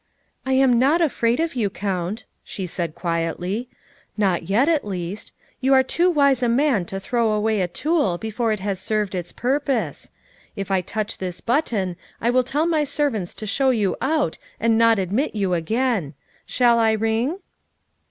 "I 0.47 0.53
am 0.53 0.79
not 0.79 0.99
afraid 0.99 1.39
of 1.39 1.53
you, 1.53 1.69
Count," 1.69 2.25
she 2.43 2.65
said 2.65 2.95
quietly," 2.95 3.69
not 4.17 4.49
yet, 4.49 4.67
at 4.67 4.83
least. 4.83 5.31
You 5.59 5.75
are 5.75 5.83
too 5.83 6.09
wise 6.09 6.41
a 6.41 6.49
man 6.49 6.85
to 6.85 6.99
throw 6.99 7.29
away 7.31 7.61
a 7.61 7.67
tool 7.67 8.17
before 8.17 8.51
it 8.51 8.61
has 8.61 8.79
served 8.79 9.13
its 9.13 9.31
purpose. 9.31 10.09
If 10.55 10.71
I 10.71 10.81
touch 10.81 11.19
this 11.19 11.39
button 11.39 11.97
I 12.19 12.31
will 12.31 12.41
tell 12.41 12.65
my 12.65 12.83
servants 12.83 13.35
to 13.35 13.45
show 13.45 13.69
you 13.69 13.95
out 14.01 14.39
and 14.59 14.75
not 14.75 14.97
admit 14.97 15.35
you 15.35 15.53
again. 15.53 16.15
Shall 16.47 16.79
I 16.79 16.93
ring?" 16.93 17.37